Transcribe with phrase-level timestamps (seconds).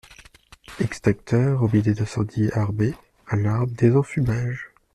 [0.79, 2.95] Extincteurs, robinet d’incendie armé,
[3.27, 4.71] alarme, désenfumage.